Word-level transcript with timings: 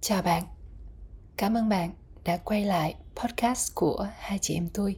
Chào 0.00 0.22
bạn, 0.22 0.42
cảm 1.36 1.54
ơn 1.54 1.68
bạn 1.68 1.90
đã 2.24 2.36
quay 2.36 2.64
lại 2.64 2.94
podcast 3.16 3.74
của 3.74 4.08
hai 4.18 4.38
chị 4.38 4.54
em 4.54 4.68
tôi. 4.74 4.96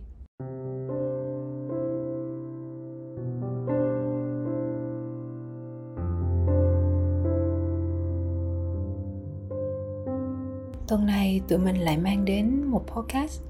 Tuần 10.88 11.06
này 11.06 11.40
tụi 11.48 11.58
mình 11.58 11.76
lại 11.76 11.96
mang 11.96 12.24
đến 12.24 12.64
một 12.64 12.84
podcast 12.86 13.42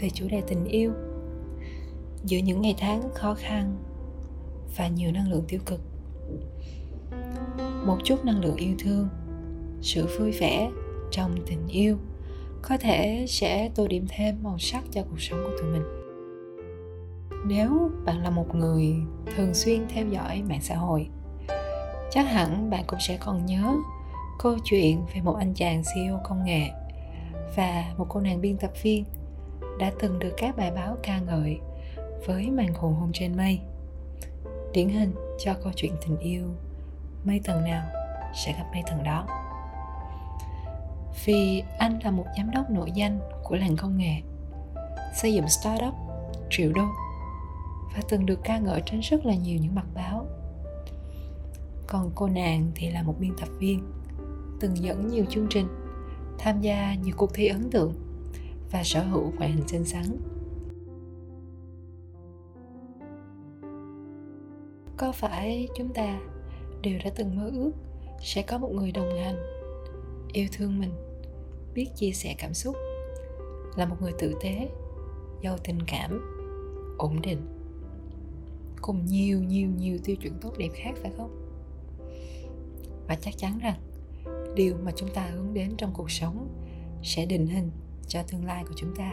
về 0.00 0.10
chủ 0.10 0.28
đề 0.30 0.40
tình 0.40 0.64
yêu. 0.64 0.92
Giữa 2.24 2.38
những 2.38 2.60
ngày 2.60 2.74
tháng 2.78 3.02
khó 3.14 3.34
khăn 3.34 3.76
và 4.76 4.88
nhiều 4.88 5.12
năng 5.12 5.30
lượng 5.30 5.44
tiêu 5.48 5.60
cực. 5.66 5.80
Một 7.86 7.96
chút 8.04 8.24
năng 8.24 8.44
lượng 8.44 8.56
yêu 8.56 8.74
thương, 8.78 9.08
sự 9.82 10.06
vui 10.18 10.32
vẻ 10.32 10.70
trong 11.10 11.34
tình 11.46 11.68
yêu, 11.68 11.96
có 12.62 12.76
thể 12.78 13.24
sẽ 13.28 13.70
tô 13.74 13.86
điểm 13.88 14.06
thêm 14.08 14.42
màu 14.42 14.58
sắc 14.58 14.84
cho 14.90 15.02
cuộc 15.10 15.20
sống 15.20 15.44
của 15.44 15.56
tụi 15.60 15.70
mình. 15.70 15.82
Nếu 17.46 17.90
bạn 18.04 18.22
là 18.22 18.30
một 18.30 18.54
người 18.54 18.94
thường 19.36 19.54
xuyên 19.54 19.86
theo 19.88 20.06
dõi 20.06 20.42
mạng 20.48 20.60
xã 20.62 20.76
hội, 20.76 21.08
chắc 22.10 22.22
hẳn 22.22 22.70
bạn 22.70 22.84
cũng 22.86 23.00
sẽ 23.00 23.16
còn 23.20 23.46
nhớ 23.46 23.74
câu 24.38 24.56
chuyện 24.64 25.02
về 25.14 25.20
một 25.20 25.36
anh 25.38 25.54
chàng 25.54 25.82
CEO 25.94 26.20
công 26.24 26.44
nghệ 26.44 26.70
và 27.56 27.94
một 27.96 28.06
cô 28.08 28.20
nàng 28.20 28.40
biên 28.40 28.56
tập 28.56 28.70
viên 28.82 29.04
đã 29.78 29.92
từng 29.98 30.18
được 30.18 30.32
các 30.36 30.56
bài 30.56 30.70
báo 30.70 30.96
ca 31.02 31.18
ngợi 31.18 31.58
với 32.26 32.50
màn 32.50 32.74
hồn 32.74 32.94
hôn 32.94 33.10
trên 33.12 33.36
mây. 33.36 33.60
Điển 34.72 34.88
hình 34.88 35.14
cho 35.38 35.54
câu 35.62 35.72
chuyện 35.76 35.92
tình 36.00 36.18
yêu, 36.18 36.44
mây 37.24 37.40
tầng 37.44 37.64
nào 37.64 37.86
sẽ 38.34 38.52
gặp 38.52 38.64
mây 38.72 38.82
tầng 38.86 39.02
đó 39.04 39.39
vì 41.24 41.62
anh 41.78 41.98
là 42.04 42.10
một 42.10 42.26
giám 42.36 42.50
đốc 42.50 42.70
nổi 42.70 42.92
danh 42.94 43.18
của 43.44 43.56
làng 43.56 43.76
công 43.76 43.96
nghệ, 43.96 44.22
xây 45.14 45.34
dựng 45.34 45.48
startup 45.48 45.94
triệu 46.50 46.72
đô 46.72 46.84
và 47.94 48.02
từng 48.08 48.26
được 48.26 48.40
ca 48.44 48.58
ngợi 48.58 48.82
trên 48.86 49.00
rất 49.00 49.26
là 49.26 49.34
nhiều 49.34 49.58
những 49.62 49.74
mặt 49.74 49.86
báo. 49.94 50.26
Còn 51.86 52.10
cô 52.14 52.28
nàng 52.28 52.70
thì 52.74 52.90
là 52.90 53.02
một 53.02 53.14
biên 53.18 53.32
tập 53.40 53.48
viên, 53.58 53.82
từng 54.60 54.76
dẫn 54.76 55.08
nhiều 55.08 55.24
chương 55.28 55.46
trình, 55.50 55.66
tham 56.38 56.60
gia 56.60 56.94
nhiều 56.94 57.14
cuộc 57.16 57.34
thi 57.34 57.46
ấn 57.46 57.70
tượng 57.70 57.94
và 58.70 58.82
sở 58.84 59.02
hữu 59.02 59.32
ngoại 59.36 59.50
hình 59.50 59.68
xinh 59.68 59.84
xắn. 59.84 60.04
Có 64.96 65.12
phải 65.12 65.68
chúng 65.76 65.94
ta 65.94 66.20
đều 66.82 66.98
đã 67.04 67.10
từng 67.16 67.36
mơ 67.36 67.50
ước 67.54 67.72
sẽ 68.20 68.42
có 68.42 68.58
một 68.58 68.70
người 68.72 68.92
đồng 68.92 69.18
hành 69.18 69.36
yêu 70.32 70.46
thương 70.52 70.80
mình? 70.80 71.09
Biết 71.74 71.88
chia 71.96 72.10
sẻ 72.12 72.34
cảm 72.38 72.54
xúc, 72.54 72.76
là 73.76 73.86
một 73.86 73.96
người 74.00 74.12
tử 74.18 74.34
tế, 74.42 74.68
giàu 75.42 75.56
tình 75.64 75.78
cảm, 75.86 76.20
ổn 76.98 77.22
định, 77.22 77.46
cùng 78.82 79.06
nhiều 79.06 79.40
nhiều 79.40 79.68
nhiều 79.78 79.98
tiêu 80.04 80.16
chuẩn 80.16 80.38
tốt 80.40 80.52
đẹp 80.58 80.70
khác 80.74 80.92
phải 81.02 81.12
không? 81.16 81.46
Và 83.08 83.16
chắc 83.20 83.34
chắn 83.36 83.58
rằng, 83.62 83.80
điều 84.54 84.74
mà 84.82 84.92
chúng 84.96 85.08
ta 85.14 85.26
hướng 85.26 85.54
đến 85.54 85.74
trong 85.78 85.92
cuộc 85.94 86.10
sống 86.10 86.48
sẽ 87.02 87.26
định 87.26 87.46
hình 87.46 87.70
cho 88.08 88.22
tương 88.22 88.44
lai 88.44 88.64
của 88.68 88.74
chúng 88.76 88.94
ta. 88.96 89.12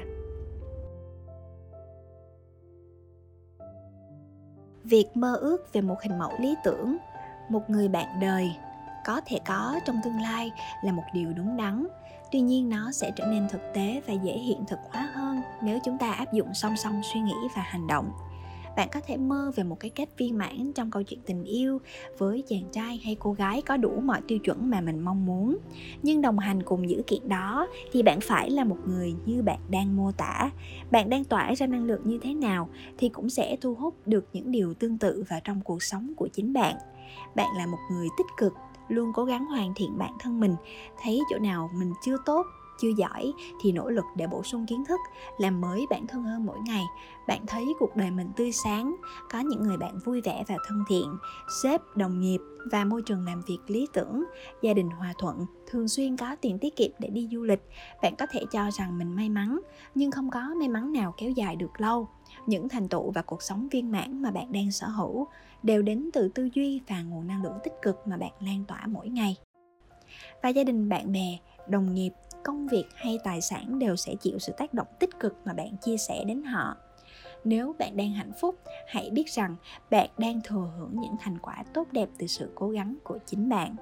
Việc 4.84 5.06
mơ 5.14 5.36
ước 5.36 5.74
về 5.74 5.82
một 5.82 5.96
hình 6.02 6.20
mẫu 6.20 6.32
lý 6.40 6.56
tưởng, 6.64 6.98
một 7.50 7.70
người 7.70 7.88
bạn 7.88 8.20
đời 8.22 8.52
có 9.08 9.22
thể 9.26 9.40
có 9.48 9.80
trong 9.86 10.00
tương 10.04 10.22
lai 10.22 10.52
là 10.84 10.92
một 10.92 11.04
điều 11.14 11.34
đúng 11.34 11.58
đắn. 11.58 11.88
Tuy 12.32 12.40
nhiên 12.40 12.70
nó 12.70 12.92
sẽ 12.92 13.12
trở 13.16 13.26
nên 13.26 13.48
thực 13.50 13.62
tế 13.74 14.02
và 14.08 14.14
dễ 14.14 14.34
hiện 14.38 14.66
thực 14.68 14.80
hóa 14.92 15.10
hơn 15.14 15.42
nếu 15.62 15.80
chúng 15.86 15.98
ta 15.98 16.12
áp 16.12 16.34
dụng 16.34 16.54
song 16.54 16.78
song 16.78 17.02
suy 17.14 17.20
nghĩ 17.20 17.36
và 17.56 17.62
hành 17.62 17.88
động. 17.88 18.12
Bạn 18.78 18.90
có 18.92 19.00
thể 19.08 19.18
mơ 19.18 19.52
về 19.56 19.64
một 19.64 19.80
cái 19.80 19.92
kết 19.96 20.10
viên 20.18 20.38
mãn 20.38 20.74
trong 20.76 20.92
câu 20.92 21.04
chuyện 21.04 21.20
tình 21.26 21.44
yêu 21.44 21.82
với 22.18 22.44
chàng 22.48 22.64
trai 22.72 23.02
hay 23.04 23.16
cô 23.20 23.34
gái 23.34 23.62
có 23.62 23.78
đủ 23.78 24.02
mọi 24.04 24.22
tiêu 24.28 24.40
chuẩn 24.40 24.70
mà 24.70 24.82
mình 24.82 25.00
mong 25.00 25.26
muốn. 25.26 25.58
Nhưng 26.04 26.22
đồng 26.22 26.40
hành 26.40 26.64
cùng 26.64 26.90
dữ 26.90 27.02
kiện 27.08 27.30
đó 27.30 27.68
thì 27.92 28.04
bạn 28.04 28.20
phải 28.22 28.50
là 28.50 28.64
một 28.64 28.78
người 28.86 29.16
như 29.26 29.42
bạn 29.42 29.60
đang 29.70 29.96
mô 29.96 30.12
tả. 30.12 30.52
Bạn 30.92 31.10
đang 31.10 31.24
tỏa 31.24 31.54
ra 31.56 31.68
năng 31.68 31.84
lượng 31.84 32.02
như 32.04 32.20
thế 32.22 32.34
nào 32.34 32.70
thì 32.98 33.10
cũng 33.10 33.30
sẽ 33.30 33.56
thu 33.62 33.76
hút 33.76 33.96
được 34.06 34.26
những 34.34 34.52
điều 34.52 34.74
tương 34.74 34.98
tự 34.98 35.24
vào 35.30 35.40
trong 35.44 35.62
cuộc 35.62 35.84
sống 35.84 36.14
của 36.18 36.28
chính 36.34 36.54
bạn 36.54 36.76
bạn 37.36 37.48
là 37.58 37.66
một 37.66 37.80
người 37.92 38.08
tích 38.18 38.28
cực, 38.38 38.54
luôn 38.88 39.12
cố 39.14 39.26
gắng 39.26 39.46
hoàn 39.46 39.74
thiện 39.74 39.98
bản 39.98 40.14
thân 40.20 40.40
mình. 40.40 40.56
Thấy 41.02 41.22
chỗ 41.30 41.40
nào 41.40 41.70
mình 41.74 41.94
chưa 42.04 42.18
tốt, 42.26 42.46
chưa 42.80 42.92
giỏi 42.98 43.34
thì 43.62 43.72
nỗ 43.72 43.90
lực 43.90 44.06
để 44.16 44.28
bổ 44.28 44.44
sung 44.44 44.66
kiến 44.66 44.86
thức, 44.86 45.00
làm 45.38 45.62
mới 45.62 45.86
bản 45.90 46.08
thân 46.08 46.24
hơn 46.24 46.46
mỗi 46.46 46.58
ngày. 46.66 46.84
Bạn 47.28 47.46
thấy 47.48 47.74
cuộc 47.80 47.96
đời 47.96 48.12
mình 48.12 48.32
tươi 48.36 48.52
sáng, 48.52 48.96
có 49.32 49.40
những 49.40 49.64
người 49.64 49.78
bạn 49.78 50.00
vui 50.06 50.22
vẻ 50.22 50.44
và 50.48 50.56
thân 50.68 50.84
thiện, 50.88 51.18
sếp, 51.64 51.82
đồng 51.96 52.20
nghiệp 52.20 52.40
và 52.72 52.86
môi 52.86 53.02
trường 53.02 53.26
làm 53.26 53.42
việc 53.48 53.60
lý 53.68 53.88
tưởng, 53.94 54.24
gia 54.62 54.74
đình 54.74 54.90
hòa 54.90 55.14
thuận, 55.18 55.46
thường 55.68 55.88
xuyên 55.88 56.18
có 56.18 56.36
tiền 56.42 56.60
tiết 56.60 56.76
kiệm 56.76 56.92
để 57.00 57.10
đi 57.10 57.30
du 57.32 57.44
lịch. 57.44 57.70
Bạn 58.02 58.16
có 58.16 58.26
thể 58.32 58.46
cho 58.52 58.72
rằng 58.72 58.98
mình 58.98 59.16
may 59.16 59.30
mắn, 59.30 59.60
nhưng 59.96 60.12
không 60.12 60.30
có 60.30 60.42
may 60.60 60.68
mắn 60.68 60.94
nào 60.94 61.14
kéo 61.18 61.32
dài 61.32 61.56
được 61.56 61.82
lâu. 61.82 62.08
Những 62.46 62.70
thành 62.70 62.88
tựu 62.88 63.12
và 63.12 63.22
cuộc 63.22 63.42
sống 63.42 63.68
viên 63.72 63.92
mãn 63.92 64.22
mà 64.22 64.32
bạn 64.32 64.52
đang 64.52 64.72
sở 64.72 64.88
hữu 64.88 65.28
đều 65.64 65.82
đến 65.82 66.10
từ 66.14 66.30
tư 66.36 66.50
duy 66.54 66.82
và 66.88 67.02
nguồn 67.02 67.28
năng 67.28 67.44
lượng 67.44 67.58
tích 67.64 67.74
cực 67.82 68.08
mà 68.08 68.18
bạn 68.18 68.32
lan 68.40 68.64
tỏa 68.68 68.88
mỗi 68.88 69.10
ngày. 69.10 69.36
Và 70.44 70.50
gia 70.50 70.64
đình, 70.64 70.90
bạn 70.90 71.12
bè, 71.12 71.38
đồng 71.68 71.94
nghiệp, 71.94 72.12
công 72.44 72.68
việc 72.68 72.86
hay 72.96 73.20
tài 73.24 73.42
sản 73.42 73.80
đều 73.80 73.96
sẽ 73.96 74.16
chịu 74.16 74.40
sự 74.40 74.54
tác 74.58 74.74
động 74.74 74.88
tích 75.00 75.20
cực 75.20 75.36
mà 75.46 75.54
bạn 75.54 75.78
chia 75.78 75.98
sẻ 75.98 76.24
đến 76.24 76.44
họ. 76.44 76.76
Nếu 77.44 77.76
bạn 77.80 77.98
đang 77.98 78.12
hạnh 78.12 78.32
phúc, 78.42 78.56
hãy 78.88 79.10
biết 79.10 79.30
rằng 79.30 79.56
bạn 79.90 80.10
đang 80.18 80.42
thừa 80.44 80.72
hưởng 80.78 80.92
những 80.94 81.16
thành 81.20 81.38
quả 81.38 81.64
tốt 81.74 81.88
đẹp 81.92 82.10
từ 82.18 82.28
sự 82.28 82.52
cố 82.56 82.70
gắng 82.70 82.98
của 83.04 83.20
chính 83.26 83.50
bạn. 83.50 83.76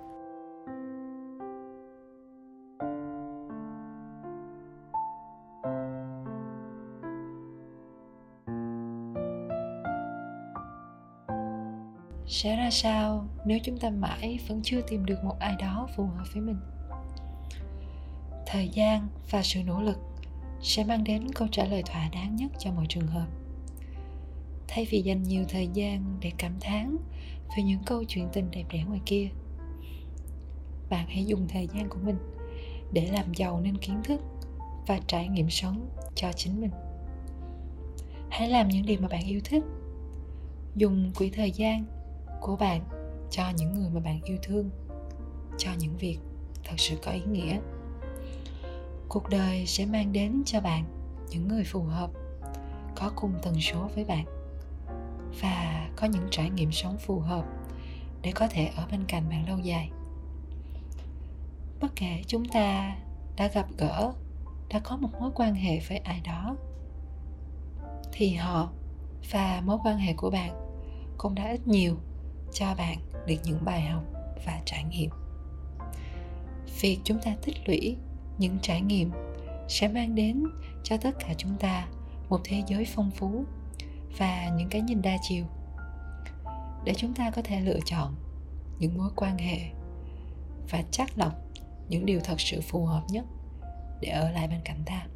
Sẽ 12.35 12.55
ra 12.55 12.69
sao 12.71 13.27
nếu 13.45 13.59
chúng 13.63 13.77
ta 13.77 13.89
mãi 13.89 14.39
vẫn 14.47 14.61
chưa 14.63 14.81
tìm 14.81 15.05
được 15.05 15.23
một 15.23 15.35
ai 15.39 15.55
đó 15.59 15.87
phù 15.95 16.05
hợp 16.05 16.23
với 16.33 16.41
mình? 16.41 16.59
Thời 18.45 18.69
gian 18.69 19.07
và 19.29 19.43
sự 19.43 19.63
nỗ 19.63 19.81
lực 19.81 19.97
sẽ 20.61 20.83
mang 20.83 21.03
đến 21.03 21.27
câu 21.35 21.47
trả 21.51 21.65
lời 21.65 21.83
thỏa 21.83 22.09
đáng 22.09 22.35
nhất 22.35 22.51
cho 22.59 22.71
mọi 22.71 22.85
trường 22.89 23.07
hợp. 23.07 23.27
Thay 24.67 24.87
vì 24.89 25.01
dành 25.01 25.23
nhiều 25.23 25.43
thời 25.49 25.67
gian 25.67 26.17
để 26.21 26.31
cảm 26.37 26.51
thán 26.59 26.97
về 27.57 27.63
những 27.63 27.83
câu 27.85 28.03
chuyện 28.03 28.29
tình 28.33 28.51
đẹp 28.51 28.63
đẽ 28.71 28.83
ngoài 28.83 29.01
kia, 29.05 29.29
bạn 30.89 31.07
hãy 31.07 31.25
dùng 31.25 31.47
thời 31.47 31.67
gian 31.67 31.89
của 31.89 31.99
mình 32.03 32.17
để 32.93 33.09
làm 33.11 33.33
giàu 33.33 33.61
nên 33.61 33.77
kiến 33.77 34.01
thức 34.03 34.21
và 34.87 34.99
trải 35.07 35.27
nghiệm 35.27 35.49
sống 35.49 35.89
cho 36.15 36.31
chính 36.35 36.61
mình. 36.61 36.71
Hãy 38.29 38.49
làm 38.49 38.67
những 38.67 38.85
điều 38.85 39.01
mà 39.01 39.07
bạn 39.07 39.25
yêu 39.25 39.39
thích. 39.43 39.63
Dùng 40.75 41.11
quỹ 41.15 41.29
thời 41.29 41.51
gian 41.51 41.85
của 42.45 42.55
bạn, 42.55 42.81
cho 43.31 43.43
những 43.57 43.73
người 43.73 43.89
mà 43.89 43.99
bạn 43.99 44.21
yêu 44.23 44.37
thương, 44.43 44.69
cho 45.57 45.71
những 45.79 45.97
việc 45.97 46.19
thật 46.63 46.75
sự 46.77 46.95
có 47.05 47.11
ý 47.11 47.21
nghĩa. 47.31 47.59
Cuộc 49.09 49.29
đời 49.29 49.65
sẽ 49.65 49.85
mang 49.85 50.13
đến 50.13 50.43
cho 50.45 50.61
bạn 50.61 50.83
những 51.29 51.47
người 51.47 51.63
phù 51.63 51.83
hợp, 51.83 52.09
có 52.95 53.11
cùng 53.15 53.33
tần 53.41 53.61
số 53.61 53.89
với 53.95 54.05
bạn 54.05 54.25
và 55.41 55.89
có 55.95 56.07
những 56.07 56.27
trải 56.31 56.49
nghiệm 56.49 56.71
sống 56.71 56.97
phù 56.97 57.19
hợp 57.19 57.45
để 58.21 58.31
có 58.31 58.47
thể 58.47 58.71
ở 58.75 58.87
bên 58.91 59.03
cạnh 59.07 59.29
bạn 59.29 59.49
lâu 59.49 59.57
dài. 59.57 59.91
Bất 61.81 61.91
kể 61.95 62.21
chúng 62.27 62.45
ta 62.45 62.95
đã 63.37 63.47
gặp 63.47 63.67
gỡ, 63.77 64.13
đã 64.69 64.79
có 64.79 64.97
một 64.97 65.09
mối 65.19 65.31
quan 65.35 65.55
hệ 65.55 65.79
với 65.89 65.97
ai 65.97 66.21
đó, 66.25 66.55
thì 68.11 68.33
họ 68.33 68.69
và 69.31 69.61
mối 69.65 69.77
quan 69.83 69.97
hệ 69.97 70.13
của 70.13 70.29
bạn 70.29 70.51
cũng 71.17 71.35
đã 71.35 71.51
ít 71.51 71.67
nhiều 71.67 71.95
cho 72.53 72.75
bạn 72.77 72.97
được 73.27 73.35
những 73.43 73.65
bài 73.65 73.81
học 73.81 74.03
và 74.45 74.61
trải 74.65 74.83
nghiệm. 74.83 75.09
Việc 76.81 76.99
chúng 77.03 77.19
ta 77.19 77.35
tích 77.41 77.55
lũy 77.65 77.97
những 78.37 78.57
trải 78.61 78.81
nghiệm 78.81 79.11
sẽ 79.67 79.87
mang 79.87 80.15
đến 80.15 80.43
cho 80.83 80.97
tất 80.97 81.11
cả 81.19 81.33
chúng 81.37 81.57
ta 81.57 81.87
một 82.29 82.41
thế 82.43 82.63
giới 82.67 82.85
phong 82.95 83.11
phú 83.11 83.45
và 84.17 84.49
những 84.57 84.69
cái 84.69 84.81
nhìn 84.81 85.01
đa 85.01 85.17
chiều. 85.21 85.45
Để 86.83 86.93
chúng 86.93 87.13
ta 87.13 87.31
có 87.31 87.41
thể 87.41 87.59
lựa 87.59 87.79
chọn 87.85 88.15
những 88.79 88.97
mối 88.97 89.09
quan 89.15 89.37
hệ 89.37 89.59
và 90.69 90.83
chắc 90.91 91.17
lọc 91.17 91.33
những 91.89 92.05
điều 92.05 92.19
thật 92.19 92.41
sự 92.41 92.61
phù 92.61 92.85
hợp 92.85 93.03
nhất 93.09 93.25
để 94.01 94.09
ở 94.09 94.31
lại 94.31 94.47
bên 94.47 94.59
cạnh 94.65 94.83
ta. 94.85 95.07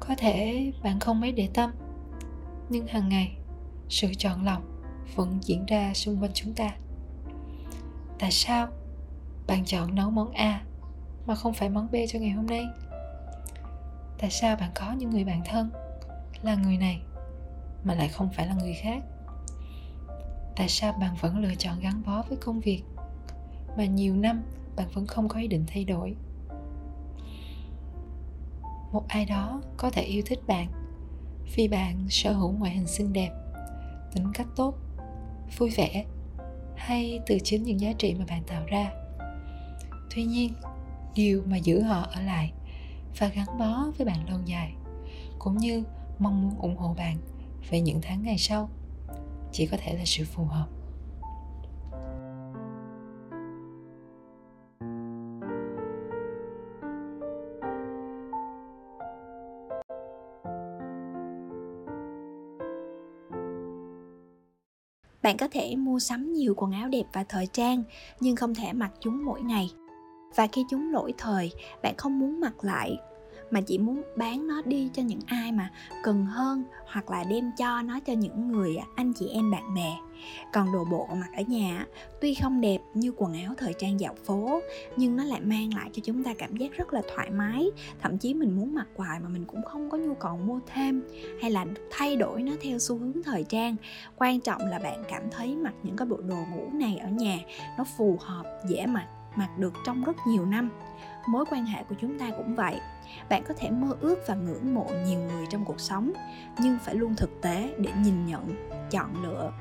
Có 0.00 0.14
thể 0.18 0.72
bạn 0.82 1.00
không 1.00 1.20
mấy 1.20 1.32
để 1.32 1.48
tâm, 1.54 1.70
nhưng 2.68 2.86
hàng 2.86 3.08
ngày 3.08 3.36
sự 3.88 4.14
chọn 4.18 4.44
lọc 4.44 4.62
vẫn 5.14 5.38
diễn 5.42 5.66
ra 5.66 5.94
xung 5.94 6.22
quanh 6.22 6.32
chúng 6.34 6.54
ta 6.54 6.70
tại 8.18 8.30
sao 8.30 8.68
bạn 9.46 9.64
chọn 9.64 9.94
nấu 9.94 10.10
món 10.10 10.30
a 10.30 10.62
mà 11.26 11.34
không 11.34 11.52
phải 11.52 11.68
món 11.68 11.88
B 11.92 11.94
cho 12.08 12.18
ngày 12.18 12.30
hôm 12.30 12.46
nay? 12.46 12.66
Tại 14.18 14.30
sao 14.30 14.56
bạn 14.56 14.70
có 14.74 14.92
những 14.92 15.10
người 15.10 15.24
bạn 15.24 15.42
thân 15.44 15.70
là 16.42 16.54
người 16.54 16.76
này 16.76 17.02
mà 17.84 17.94
lại 17.94 18.08
không 18.08 18.30
phải 18.32 18.46
là 18.46 18.54
người 18.54 18.74
khác? 18.74 19.02
Tại 20.56 20.68
sao 20.68 20.92
bạn 20.92 21.16
vẫn 21.20 21.38
lựa 21.38 21.54
chọn 21.58 21.80
gắn 21.80 22.02
bó 22.06 22.22
với 22.22 22.38
công 22.38 22.60
việc 22.60 22.82
mà 23.76 23.84
nhiều 23.84 24.16
năm 24.16 24.42
bạn 24.76 24.88
vẫn 24.94 25.06
không 25.06 25.28
có 25.28 25.40
ý 25.40 25.48
định 25.48 25.64
thay 25.66 25.84
đổi? 25.84 26.16
Một 28.92 29.04
ai 29.08 29.26
đó 29.26 29.62
có 29.76 29.90
thể 29.90 30.02
yêu 30.02 30.22
thích 30.26 30.40
bạn 30.46 30.66
vì 31.56 31.68
bạn 31.68 32.06
sở 32.10 32.32
hữu 32.32 32.52
ngoại 32.52 32.72
hình 32.72 32.86
xinh 32.86 33.12
đẹp, 33.12 33.30
tính 34.14 34.32
cách 34.34 34.46
tốt, 34.56 34.74
vui 35.58 35.70
vẻ 35.70 36.04
hay 36.76 37.20
từ 37.26 37.38
chính 37.44 37.62
những 37.62 37.80
giá 37.80 37.92
trị 37.92 38.14
mà 38.18 38.24
bạn 38.28 38.42
tạo 38.46 38.64
ra. 38.66 38.90
Tuy 40.14 40.24
nhiên, 40.24 40.52
điều 41.14 41.42
mà 41.46 41.56
giữ 41.56 41.82
họ 41.82 42.06
ở 42.12 42.20
lại 42.20 42.52
và 43.18 43.28
gắn 43.28 43.46
bó 43.58 43.86
với 43.98 44.06
bạn 44.06 44.30
lâu 44.30 44.40
dài, 44.46 44.74
cũng 45.38 45.58
như 45.58 45.82
mong 46.18 46.42
muốn 46.42 46.58
ủng 46.60 46.76
hộ 46.76 46.94
bạn 46.94 47.16
về 47.70 47.80
những 47.80 47.98
tháng 48.02 48.22
ngày 48.22 48.38
sau, 48.38 48.68
chỉ 49.52 49.66
có 49.66 49.76
thể 49.80 49.94
là 49.94 50.04
sự 50.04 50.24
phù 50.24 50.44
hợp. 50.44 50.66
Bạn 65.26 65.36
có 65.36 65.48
thể 65.48 65.76
mua 65.76 65.98
sắm 65.98 66.32
nhiều 66.32 66.54
quần 66.56 66.72
áo 66.72 66.88
đẹp 66.88 67.04
và 67.12 67.24
thời 67.24 67.46
trang, 67.46 67.82
nhưng 68.20 68.36
không 68.36 68.54
thể 68.54 68.72
mặc 68.72 68.90
chúng 69.00 69.24
mỗi 69.24 69.40
ngày. 69.42 69.70
Và 70.36 70.46
khi 70.46 70.64
chúng 70.70 70.92
lỗi 70.92 71.14
thời, 71.18 71.52
bạn 71.82 71.94
không 71.98 72.18
muốn 72.18 72.40
mặc 72.40 72.54
lại 72.60 72.96
mà 73.50 73.60
chỉ 73.60 73.78
muốn 73.78 74.02
bán 74.16 74.46
nó 74.46 74.62
đi 74.64 74.90
cho 74.92 75.02
những 75.02 75.20
ai 75.26 75.52
mà 75.52 75.70
cần 76.02 76.26
hơn 76.26 76.64
hoặc 76.86 77.10
là 77.10 77.24
đem 77.24 77.50
cho 77.58 77.82
nó 77.82 78.00
cho 78.00 78.12
những 78.12 78.52
người 78.52 78.76
à, 78.76 78.86
anh 78.94 79.12
chị 79.12 79.28
em, 79.28 79.50
bạn 79.50 79.74
bè. 79.74 79.96
Còn 80.52 80.72
đồ 80.72 80.84
bộ 80.84 81.08
mặc 81.10 81.30
ở 81.36 81.42
nhà 81.46 81.78
à, 81.78 81.86
tuy 82.20 82.34
không 82.34 82.60
đẹp 82.60 82.78
như 82.94 83.12
quần 83.16 83.34
áo 83.34 83.54
thời 83.56 83.74
trang 83.74 84.00
dạo 84.00 84.14
phố, 84.24 84.60
nhưng 84.96 85.16
nó 85.16 85.24
lại 85.24 85.40
mang 85.40 85.74
lại 85.74 85.90
cho 85.92 86.02
chúng 86.04 86.24
ta 86.24 86.34
cảm 86.38 86.56
giác 86.56 86.72
rất 86.72 86.92
là 86.92 87.02
thoải 87.14 87.30
mái. 87.30 87.70
Thậm 88.00 88.18
chí 88.18 88.34
mình 88.34 88.56
muốn 88.56 88.74
mặc 88.74 88.86
hoài 88.96 89.20
mà 89.20 89.28
mình 89.28 89.44
cũng 89.44 89.62
không 89.62 89.90
có 89.90 89.98
nhu 89.98 90.14
cầu 90.14 90.36
mua 90.36 90.60
thêm, 90.66 91.02
hay 91.40 91.50
là 91.50 91.66
thay 91.90 92.16
đổi 92.16 92.42
nó 92.42 92.52
theo 92.60 92.78
xu 92.78 92.98
hướng 92.98 93.22
thời 93.22 93.44
trang. 93.44 93.76
Quan 94.16 94.40
trọng 94.40 94.60
là 94.66 94.78
bạn 94.78 95.04
cảm 95.08 95.22
thấy 95.30 95.56
mặc 95.56 95.74
những 95.82 95.96
cái 95.96 96.06
bộ 96.06 96.16
đồ 96.16 96.36
ngủ 96.54 96.68
này 96.72 96.96
ở 96.96 97.08
nhà 97.08 97.38
nó 97.78 97.84
phù 97.96 98.16
hợp, 98.20 98.44
dễ 98.68 98.86
mặc 98.86 99.06
mặc 99.36 99.58
được 99.58 99.72
trong 99.86 100.04
rất 100.04 100.16
nhiều 100.26 100.46
năm. 100.46 100.70
Mối 101.28 101.44
quan 101.50 101.66
hệ 101.66 101.82
của 101.88 101.94
chúng 102.00 102.18
ta 102.18 102.30
cũng 102.36 102.54
vậy. 102.54 102.80
Bạn 103.28 103.42
có 103.48 103.54
thể 103.58 103.70
mơ 103.70 103.96
ước 104.00 104.18
và 104.26 104.34
ngưỡng 104.34 104.74
mộ 104.74 104.86
nhiều 105.06 105.20
người 105.20 105.46
trong 105.50 105.64
cuộc 105.64 105.80
sống, 105.80 106.12
nhưng 106.58 106.78
phải 106.84 106.94
luôn 106.94 107.16
thực 107.16 107.40
tế 107.42 107.74
để 107.78 107.90
nhìn 108.04 108.26
nhận, 108.26 108.72
chọn 108.90 109.22
lựa 109.22 109.52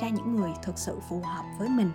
ra 0.00 0.08
những 0.08 0.36
người 0.36 0.50
thực 0.62 0.78
sự 0.78 0.98
phù 1.08 1.20
hợp 1.20 1.44
với 1.58 1.68
mình. 1.68 1.90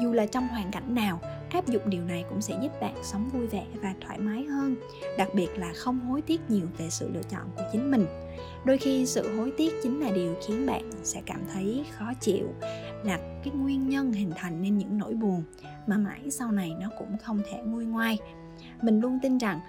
Dù 0.00 0.12
là 0.12 0.26
trong 0.26 0.48
hoàn 0.48 0.70
cảnh 0.70 0.94
nào, 0.94 1.20
áp 1.50 1.66
dụng 1.66 1.90
điều 1.90 2.04
này 2.04 2.24
cũng 2.28 2.40
sẽ 2.40 2.58
giúp 2.62 2.72
bạn 2.80 2.94
sống 3.02 3.28
vui 3.28 3.46
vẻ 3.46 3.66
và 3.82 3.94
thoải 4.00 4.18
mái 4.18 4.44
hơn, 4.44 4.76
đặc 5.18 5.28
biệt 5.34 5.48
là 5.56 5.72
không 5.76 6.00
hối 6.00 6.22
tiếc 6.22 6.50
nhiều 6.50 6.66
về 6.78 6.90
sự 6.90 7.10
lựa 7.14 7.22
chọn 7.22 7.50
của 7.56 7.62
chính 7.72 7.90
mình. 7.90 8.06
Đôi 8.64 8.78
khi 8.78 9.06
sự 9.06 9.36
hối 9.36 9.52
tiếc 9.56 9.72
chính 9.82 10.00
là 10.00 10.10
điều 10.10 10.34
khiến 10.46 10.66
bạn 10.66 10.90
sẽ 11.02 11.22
cảm 11.26 11.40
thấy 11.52 11.84
khó 11.98 12.12
chịu 12.20 12.48
là 13.04 13.18
cái 13.44 13.54
nguyên 13.54 13.88
nhân 13.88 14.12
hình 14.12 14.30
thành 14.36 14.62
nên 14.62 14.78
những 14.78 14.98
nỗi 14.98 15.14
buồn 15.14 15.42
mà 15.86 15.96
mãi 15.96 16.30
sau 16.30 16.52
này 16.52 16.72
nó 16.80 16.88
cũng 16.98 17.16
không 17.22 17.42
thể 17.50 17.62
nguôi 17.64 17.84
ngoai. 17.84 18.18
Mình 18.82 19.00
luôn 19.00 19.18
tin 19.22 19.38
rằng 19.38 19.60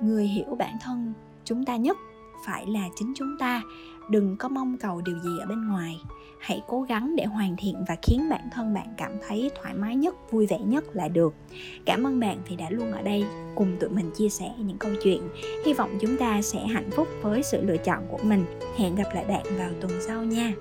người 0.00 0.26
hiểu 0.26 0.54
bản 0.58 0.76
thân 0.82 1.12
chúng 1.44 1.64
ta 1.64 1.76
nhất 1.76 1.96
phải 2.46 2.66
là 2.66 2.88
chính 2.96 3.12
chúng 3.16 3.36
ta. 3.38 3.62
Đừng 4.10 4.36
có 4.36 4.48
mong 4.48 4.76
cầu 4.76 5.00
điều 5.00 5.18
gì 5.18 5.38
ở 5.40 5.46
bên 5.46 5.68
ngoài. 5.68 6.00
Hãy 6.38 6.62
cố 6.66 6.82
gắng 6.82 7.16
để 7.16 7.24
hoàn 7.24 7.56
thiện 7.56 7.84
và 7.88 7.96
khiến 8.02 8.28
bản 8.30 8.48
thân 8.52 8.74
bạn 8.74 8.86
cảm 8.96 9.12
thấy 9.28 9.50
thoải 9.62 9.74
mái 9.74 9.96
nhất, 9.96 10.14
vui 10.30 10.46
vẻ 10.46 10.58
nhất 10.58 10.84
là 10.92 11.08
được. 11.08 11.34
Cảm 11.84 12.06
ơn 12.06 12.20
bạn 12.20 12.38
vì 12.48 12.56
đã 12.56 12.70
luôn 12.70 12.92
ở 12.92 13.02
đây 13.02 13.24
cùng 13.54 13.76
tụi 13.80 13.90
mình 13.90 14.10
chia 14.16 14.28
sẻ 14.28 14.50
những 14.58 14.78
câu 14.78 14.90
chuyện. 15.02 15.28
Hy 15.66 15.72
vọng 15.72 15.98
chúng 16.00 16.16
ta 16.16 16.42
sẽ 16.42 16.66
hạnh 16.66 16.90
phúc 16.90 17.08
với 17.22 17.42
sự 17.42 17.62
lựa 17.62 17.76
chọn 17.76 18.06
của 18.10 18.18
mình. 18.22 18.44
Hẹn 18.76 18.94
gặp 18.94 19.08
lại 19.14 19.24
bạn 19.24 19.44
vào 19.58 19.70
tuần 19.80 19.92
sau 20.00 20.24
nha. 20.24 20.52